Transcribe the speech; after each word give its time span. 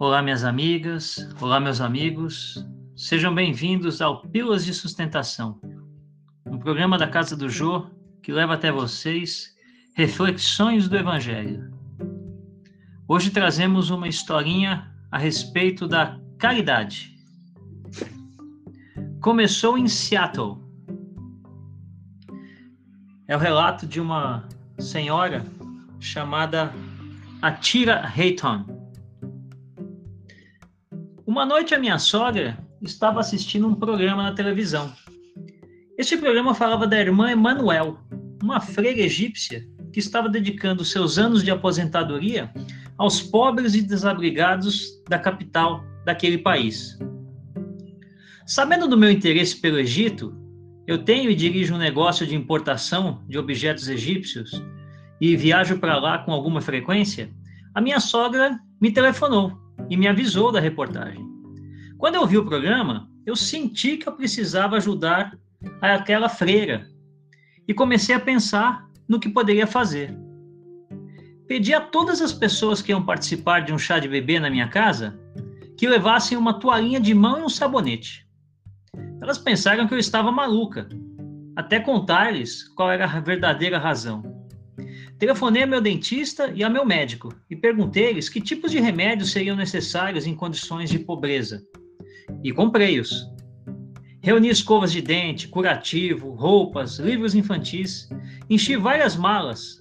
Olá, 0.00 0.22
minhas 0.22 0.44
amigas, 0.44 1.28
olá, 1.42 1.60
meus 1.60 1.78
amigos, 1.78 2.66
sejam 2.96 3.34
bem-vindos 3.34 4.00
ao 4.00 4.22
Pílulas 4.22 4.64
de 4.64 4.72
Sustentação, 4.72 5.60
um 6.46 6.58
programa 6.58 6.96
da 6.96 7.06
Casa 7.06 7.36
do 7.36 7.50
Jô 7.50 7.84
que 8.22 8.32
leva 8.32 8.54
até 8.54 8.72
vocês 8.72 9.54
reflexões 9.94 10.88
do 10.88 10.96
Evangelho. 10.96 11.70
Hoje 13.06 13.28
trazemos 13.28 13.90
uma 13.90 14.08
historinha 14.08 14.90
a 15.10 15.18
respeito 15.18 15.86
da 15.86 16.18
caridade. 16.38 17.14
Começou 19.20 19.76
em 19.76 19.86
Seattle. 19.86 20.56
É 23.28 23.36
o 23.36 23.38
relato 23.38 23.86
de 23.86 24.00
uma 24.00 24.48
senhora 24.78 25.44
chamada 26.00 26.72
Atira 27.42 28.10
Hayton 28.16 28.79
uma 31.30 31.46
noite 31.46 31.76
a 31.76 31.78
minha 31.78 31.96
sogra 31.96 32.58
estava 32.82 33.20
assistindo 33.20 33.64
um 33.64 33.74
programa 33.76 34.24
na 34.24 34.32
televisão. 34.32 34.92
Este 35.96 36.16
programa 36.16 36.56
falava 36.56 36.88
da 36.88 36.98
irmã 36.98 37.30
Emanuel, 37.30 38.00
uma 38.42 38.60
freira 38.60 38.98
egípcia 38.98 39.64
que 39.92 40.00
estava 40.00 40.28
dedicando 40.28 40.84
seus 40.84 41.18
anos 41.18 41.44
de 41.44 41.52
aposentadoria 41.52 42.52
aos 42.98 43.22
pobres 43.22 43.76
e 43.76 43.82
desabrigados 43.82 44.88
da 45.08 45.20
capital 45.20 45.84
daquele 46.04 46.36
país. 46.36 46.98
Sabendo 48.44 48.88
do 48.88 48.98
meu 48.98 49.08
interesse 49.08 49.54
pelo 49.60 49.78
Egito, 49.78 50.34
eu 50.84 50.98
tenho 50.98 51.30
e 51.30 51.34
dirijo 51.36 51.76
um 51.76 51.78
negócio 51.78 52.26
de 52.26 52.34
importação 52.34 53.22
de 53.28 53.38
objetos 53.38 53.88
egípcios 53.88 54.50
e 55.20 55.36
viajo 55.36 55.78
para 55.78 55.96
lá 55.96 56.18
com 56.18 56.32
alguma 56.32 56.60
frequência. 56.60 57.30
A 57.72 57.80
minha 57.80 58.00
sogra 58.00 58.58
me 58.80 58.90
telefonou 58.90 59.69
e 59.88 59.96
me 59.96 60.06
avisou 60.08 60.52
da 60.52 60.60
reportagem. 60.60 61.24
Quando 61.96 62.16
eu 62.16 62.26
vi 62.26 62.38
o 62.38 62.44
programa, 62.44 63.08
eu 63.26 63.36
senti 63.36 63.96
que 63.96 64.08
eu 64.08 64.12
precisava 64.12 64.76
ajudar 64.76 65.38
aquela 65.80 66.28
freira 66.28 66.86
e 67.68 67.74
comecei 67.74 68.14
a 68.14 68.20
pensar 68.20 68.88
no 69.08 69.20
que 69.20 69.28
poderia 69.28 69.66
fazer. 69.66 70.16
Pedi 71.46 71.74
a 71.74 71.80
todas 71.80 72.20
as 72.20 72.32
pessoas 72.32 72.80
que 72.80 72.92
iam 72.92 73.04
participar 73.04 73.60
de 73.60 73.72
um 73.72 73.78
chá 73.78 73.98
de 73.98 74.08
bebê 74.08 74.38
na 74.38 74.48
minha 74.48 74.68
casa 74.68 75.18
que 75.76 75.88
levassem 75.88 76.38
uma 76.38 76.60
toalhinha 76.60 77.00
de 77.00 77.12
mão 77.12 77.40
e 77.40 77.42
um 77.42 77.48
sabonete. 77.48 78.26
Elas 79.20 79.38
pensaram 79.38 79.88
que 79.88 79.94
eu 79.94 79.98
estava 79.98 80.30
maluca, 80.30 80.88
até 81.56 81.80
contar-lhes 81.80 82.68
qual 82.68 82.90
era 82.90 83.04
a 83.04 83.20
verdadeira 83.20 83.78
razão. 83.78 84.22
Telefonei 85.20 85.64
a 85.64 85.66
meu 85.66 85.82
dentista 85.82 86.50
e 86.54 86.64
a 86.64 86.70
meu 86.70 86.82
médico 86.82 87.30
e 87.50 87.54
perguntei-lhes 87.54 88.30
que 88.30 88.40
tipos 88.40 88.70
de 88.70 88.80
remédios 88.80 89.32
seriam 89.32 89.54
necessários 89.54 90.26
em 90.26 90.34
condições 90.34 90.88
de 90.88 90.98
pobreza. 90.98 91.62
E 92.42 92.50
comprei-os. 92.50 93.28
Reuni 94.22 94.48
escovas 94.48 94.90
de 94.90 95.02
dente, 95.02 95.46
curativo, 95.46 96.30
roupas, 96.30 96.98
livros 96.98 97.34
infantis, 97.34 98.08
enchi 98.48 98.76
várias 98.76 99.14
malas. 99.14 99.78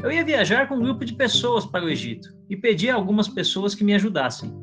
Eu 0.00 0.12
ia 0.12 0.24
viajar 0.24 0.68
com 0.68 0.76
um 0.76 0.82
grupo 0.82 1.04
de 1.04 1.14
pessoas 1.14 1.66
para 1.66 1.84
o 1.84 1.88
Egito 1.90 2.28
e 2.48 2.56
pedi 2.56 2.88
a 2.88 2.94
algumas 2.94 3.26
pessoas 3.26 3.74
que 3.74 3.82
me 3.82 3.94
ajudassem. 3.94 4.54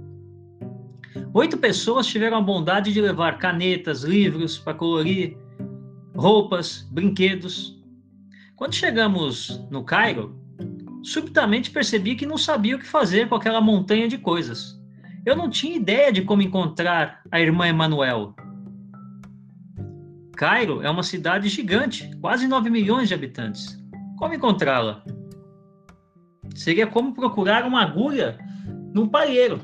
Oito 1.34 1.58
pessoas 1.58 2.08
tiveram 2.08 2.38
a 2.38 2.42
bondade 2.42 2.94
de 2.94 3.02
levar 3.02 3.38
canetas, 3.38 4.04
livros 4.04 4.58
para 4.58 4.76
colorir, 4.76 5.38
roupas, 6.16 6.88
brinquedos, 6.90 7.75
quando 8.56 8.74
chegamos 8.74 9.62
no 9.70 9.84
Cairo, 9.84 10.40
subitamente 11.04 11.72
percebi 11.72 12.16
que 12.16 12.26
não 12.26 12.38
sabia 12.38 12.76
o 12.76 12.80
que 12.80 12.88
fazer 12.88 13.28
com 13.28 13.36
aquela 13.36 13.60
montanha 13.60 14.08
de 14.08 14.18
coisas. 14.18 14.80
Eu 15.26 15.36
não 15.36 15.50
tinha 15.50 15.76
ideia 15.76 16.12
de 16.12 16.22
como 16.22 16.42
encontrar 16.42 17.22
a 17.32 17.40
irmã 17.40 17.68
Emanuel. 17.68 18.34
Cairo 20.38 20.82
é 20.82 20.90
uma 20.90 21.04
cidade 21.04 21.50
gigante, 21.50 22.10
quase 22.22 22.48
9 22.48 22.70
milhões 22.70 23.10
de 23.10 23.14
habitantes. 23.14 23.78
Como 24.18 24.34
encontrá-la? 24.34 25.04
Seria 26.54 26.88
como 26.88 27.14
procurar 27.14 27.66
uma 27.66 27.82
agulha 27.82 28.38
num 28.94 29.08
palheiro. 29.08 29.60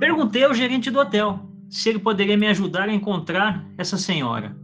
Perguntei 0.00 0.42
ao 0.42 0.54
gerente 0.54 0.90
do 0.90 0.98
hotel 0.98 1.48
se 1.68 1.88
ele 1.88 1.98
poderia 2.00 2.36
me 2.36 2.48
ajudar 2.48 2.88
a 2.88 2.92
encontrar 2.92 3.64
essa 3.78 3.96
senhora. 3.96 4.63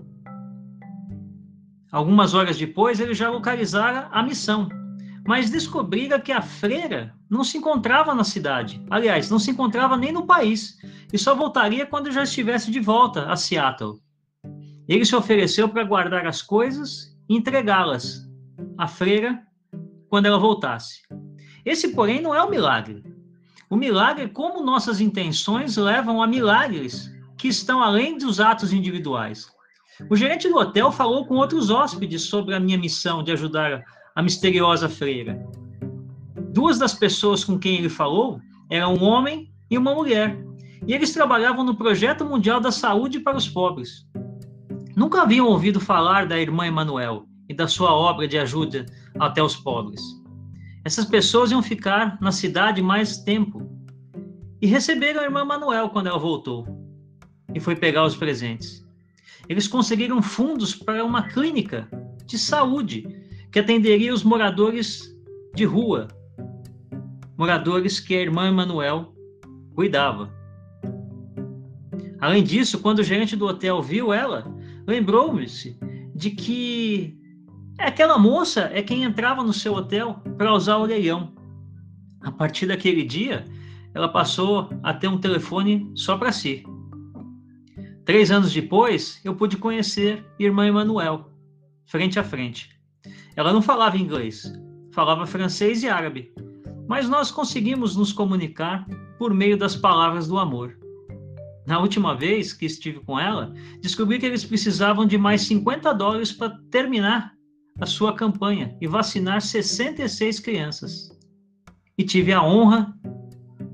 Algumas 1.92 2.34
horas 2.34 2.56
depois, 2.56 3.00
ele 3.00 3.14
já 3.14 3.28
localizara 3.28 4.08
a 4.12 4.22
missão, 4.22 4.68
mas 5.26 5.50
descobrira 5.50 6.20
que 6.20 6.30
a 6.30 6.40
freira 6.40 7.14
não 7.28 7.42
se 7.42 7.58
encontrava 7.58 8.14
na 8.14 8.24
cidade. 8.24 8.84
Aliás, 8.88 9.28
não 9.30 9.38
se 9.38 9.50
encontrava 9.50 9.96
nem 9.96 10.12
no 10.12 10.26
país 10.26 10.78
e 11.12 11.18
só 11.18 11.34
voltaria 11.34 11.86
quando 11.86 12.10
já 12.10 12.22
estivesse 12.22 12.70
de 12.70 12.80
volta 12.80 13.30
a 13.30 13.36
Seattle. 13.36 14.00
Ele 14.88 15.04
se 15.04 15.14
ofereceu 15.14 15.68
para 15.68 15.84
guardar 15.84 16.26
as 16.26 16.42
coisas 16.42 17.16
e 17.28 17.36
entregá-las 17.36 18.28
à 18.76 18.88
freira 18.88 19.40
quando 20.08 20.26
ela 20.26 20.38
voltasse. 20.38 21.02
Esse, 21.64 21.88
porém, 21.88 22.20
não 22.20 22.34
é 22.34 22.42
o 22.42 22.50
milagre. 22.50 23.04
O 23.68 23.76
milagre 23.76 24.24
é 24.24 24.28
como 24.28 24.64
nossas 24.64 25.00
intenções 25.00 25.76
levam 25.76 26.20
a 26.20 26.26
milagres 26.26 27.08
que 27.38 27.48
estão 27.48 27.80
além 27.80 28.18
dos 28.18 28.40
atos 28.40 28.72
individuais. 28.72 29.48
O 30.08 30.16
gerente 30.16 30.48
do 30.48 30.56
hotel 30.56 30.90
falou 30.90 31.26
com 31.26 31.34
outros 31.34 31.70
hóspedes 31.70 32.22
sobre 32.22 32.54
a 32.54 32.60
minha 32.60 32.78
missão 32.78 33.22
de 33.22 33.32
ajudar 33.32 33.84
a 34.14 34.22
misteriosa 34.22 34.88
freira. 34.88 35.44
Duas 36.52 36.78
das 36.78 36.94
pessoas 36.94 37.44
com 37.44 37.58
quem 37.58 37.76
ele 37.76 37.88
falou 37.88 38.40
eram 38.70 38.94
um 38.94 39.02
homem 39.02 39.52
e 39.70 39.76
uma 39.76 39.94
mulher, 39.94 40.42
e 40.86 40.94
eles 40.94 41.12
trabalhavam 41.12 41.64
no 41.64 41.76
Projeto 41.76 42.24
Mundial 42.24 42.60
da 42.60 42.72
Saúde 42.72 43.20
para 43.20 43.36
os 43.36 43.48
Pobres. 43.48 44.06
Nunca 44.96 45.22
haviam 45.22 45.46
ouvido 45.46 45.80
falar 45.80 46.26
da 46.26 46.38
irmã 46.38 46.66
Emanuel 46.66 47.24
e 47.48 47.54
da 47.54 47.68
sua 47.68 47.92
obra 47.92 48.26
de 48.26 48.38
ajuda 48.38 48.86
até 49.18 49.42
os 49.42 49.56
pobres. 49.56 50.00
Essas 50.84 51.04
pessoas 51.04 51.50
iam 51.50 51.62
ficar 51.62 52.18
na 52.20 52.32
cidade 52.32 52.82
mais 52.82 53.18
tempo 53.18 53.68
e 54.60 54.66
receberam 54.66 55.20
a 55.20 55.24
irmã 55.24 55.44
Manuel 55.44 55.90
quando 55.90 56.08
ela 56.08 56.18
voltou 56.18 56.66
e 57.54 57.60
foi 57.60 57.74
pegar 57.76 58.04
os 58.04 58.16
presentes 58.16 58.86
eles 59.50 59.66
conseguiram 59.66 60.22
fundos 60.22 60.76
para 60.76 61.04
uma 61.04 61.24
clínica 61.24 61.88
de 62.24 62.38
saúde 62.38 63.04
que 63.50 63.58
atenderia 63.58 64.14
os 64.14 64.22
moradores 64.22 65.12
de 65.56 65.64
rua, 65.64 66.06
moradores 67.36 67.98
que 67.98 68.14
a 68.14 68.20
irmã 68.20 68.46
Emanuel 68.46 69.12
cuidava. 69.74 70.32
Além 72.20 72.44
disso, 72.44 72.78
quando 72.78 73.00
o 73.00 73.02
gerente 73.02 73.34
do 73.34 73.44
hotel 73.44 73.82
viu 73.82 74.12
ela, 74.12 74.46
lembrou-se 74.86 75.76
de 76.14 76.30
que 76.30 77.18
aquela 77.76 78.16
moça 78.16 78.70
é 78.72 78.80
quem 78.82 79.02
entrava 79.02 79.42
no 79.42 79.52
seu 79.52 79.74
hotel 79.74 80.22
para 80.38 80.54
usar 80.54 80.76
o 80.76 80.84
leilão. 80.84 81.34
A 82.20 82.30
partir 82.30 82.66
daquele 82.66 83.02
dia, 83.02 83.44
ela 83.94 84.08
passou 84.08 84.70
a 84.84 84.94
ter 84.94 85.08
um 85.08 85.18
telefone 85.18 85.90
só 85.96 86.16
para 86.16 86.30
si. 86.30 86.62
Três 88.10 88.32
anos 88.32 88.52
depois, 88.52 89.20
eu 89.24 89.36
pude 89.36 89.56
conhecer 89.56 90.26
irmã 90.36 90.66
Emanuel, 90.66 91.30
frente 91.86 92.18
a 92.18 92.24
frente. 92.24 92.68
Ela 93.36 93.52
não 93.52 93.62
falava 93.62 93.96
inglês, 93.96 94.52
falava 94.90 95.28
francês 95.28 95.84
e 95.84 95.88
árabe, 95.88 96.34
mas 96.88 97.08
nós 97.08 97.30
conseguimos 97.30 97.94
nos 97.94 98.12
comunicar 98.12 98.84
por 99.16 99.32
meio 99.32 99.56
das 99.56 99.76
palavras 99.76 100.26
do 100.26 100.40
amor. 100.40 100.76
Na 101.64 101.78
última 101.78 102.16
vez 102.16 102.52
que 102.52 102.66
estive 102.66 102.98
com 102.98 103.16
ela, 103.16 103.54
descobri 103.80 104.18
que 104.18 104.26
eles 104.26 104.44
precisavam 104.44 105.06
de 105.06 105.16
mais 105.16 105.42
50 105.42 105.94
dólares 105.94 106.32
para 106.32 106.58
terminar 106.68 107.32
a 107.80 107.86
sua 107.86 108.12
campanha 108.12 108.76
e 108.80 108.88
vacinar 108.88 109.40
66 109.40 110.40
crianças. 110.40 111.16
E 111.96 112.02
tive 112.02 112.32
a 112.32 112.42
honra 112.42 112.92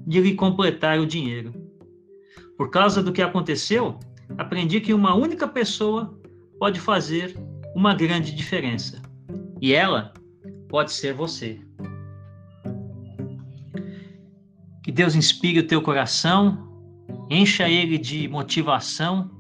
de 0.07 0.21
lhe 0.21 0.35
completar 0.35 1.01
o 1.01 1.07
dinheiro. 1.07 1.55
Por 2.59 2.69
causa 2.69 3.03
do 3.03 3.15
que 3.15 3.23
aconteceu, 3.23 3.99
aprendi 4.39 4.81
que 4.81 4.95
uma 4.95 5.15
única 5.15 5.47
pessoa 5.47 6.19
pode 6.59 6.81
fazer 6.81 7.37
uma 7.75 7.95
grande 7.95 8.35
diferença. 8.35 9.03
E 9.61 9.73
ela 9.73 10.13
pode 10.69 10.93
ser 10.93 11.13
você. 11.13 11.61
Que 14.83 14.93
Deus 14.93 15.15
inspire 15.15 15.61
o 15.61 15.67
teu 15.67 15.83
coração, 15.83 16.67
encha 17.29 17.69
ele 17.69 17.99
de 17.99 18.29
motivação 18.29 19.31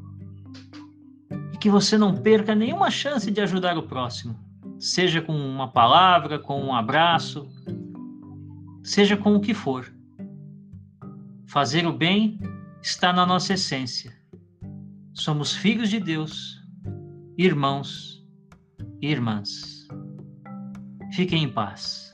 e 1.53 1.57
que 1.57 1.71
você 1.71 1.97
não 1.97 2.15
perca 2.15 2.55
nenhuma 2.55 2.91
chance 2.91 3.31
de 3.31 3.41
ajudar 3.41 3.79
o 3.79 3.85
próximo, 3.85 4.37
seja 4.79 5.23
com 5.23 5.33
uma 5.33 5.69
palavra, 5.69 6.39
com 6.39 6.61
um 6.61 6.75
abraço, 6.75 7.49
seja 8.83 9.17
com 9.17 9.37
o 9.37 9.41
que 9.41 9.55
for. 9.55 9.93
Fazer 11.47 11.87
o 11.87 11.93
bem 11.93 12.41
está 12.83 13.13
na 13.13 13.25
nossa 13.25 13.55
essência. 13.55 14.16
Somos 15.19 15.57
filhos 15.57 15.89
de 15.89 15.99
Deus, 15.99 16.63
irmãos 17.39 18.23
e 19.01 19.09
irmãs. 19.09 19.89
Fiquem 21.15 21.45
em 21.45 21.49
paz. 21.49 22.13